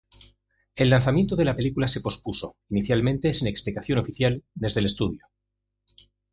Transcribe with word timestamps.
El 0.75 0.89
lanzamiento 0.89 1.35
de 1.35 1.45
la 1.45 1.55
película 1.55 1.87
se 1.87 2.01
pospuso, 2.01 2.57
inicialmente 2.69 3.35
sin 3.35 3.47
explicación 3.47 3.99
oficial 3.99 4.43
desde 4.55 4.79
el 4.79 4.87
estudio. 4.87 5.27